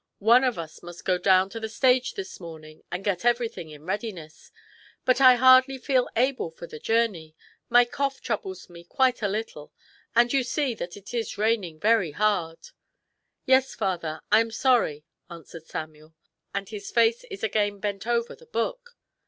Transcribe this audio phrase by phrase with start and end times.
[0.17, 3.85] One of us must go down on the stage this morning and get everything in
[3.85, 4.51] readiness.
[5.05, 7.35] But I hardly feel able for the journey.
[7.69, 9.71] My cough troubles me quite a little,
[10.15, 12.69] and you see that it is raining very hard.""
[13.45, 16.15] Yes, father; I am sorry," answers Samuel;
[16.51, 18.97] and his face is again bent over the book.